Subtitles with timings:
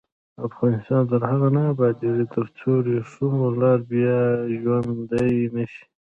[0.47, 4.19] افغانستان تر هغو نه ابادیږي، ترڅو د وریښمو لار بیا
[4.61, 5.83] ژوندۍ نشي.